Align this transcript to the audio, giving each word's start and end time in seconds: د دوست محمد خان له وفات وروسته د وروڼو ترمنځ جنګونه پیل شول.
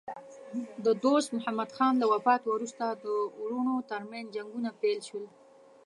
د 0.85 0.87
دوست 1.03 1.29
محمد 1.37 1.69
خان 1.75 1.93
له 2.01 2.05
وفات 2.13 2.41
وروسته 2.47 2.85
د 2.89 3.05
وروڼو 3.41 3.75
ترمنځ 3.91 4.25
جنګونه 4.35 4.69
پیل 4.81 4.99
شول. 5.07 5.25